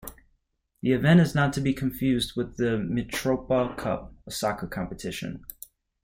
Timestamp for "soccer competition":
4.31-5.45